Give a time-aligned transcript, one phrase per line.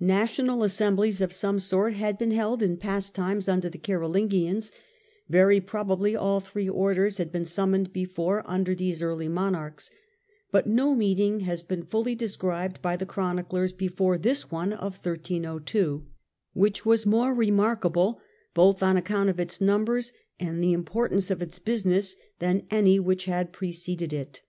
[0.00, 4.72] National assemblies of some sort had been held in past times under the Carolingians,
[5.28, 9.92] very probably all three orders had been summoned before under these early Monarchs,
[10.50, 16.04] but no meeting has been fully described by the chroniclers before this one of 1302,
[16.52, 18.18] which was more remarkable,
[18.54, 23.26] both on account of its numbers and the importance of its business, than any which
[23.26, 24.40] had preceded it.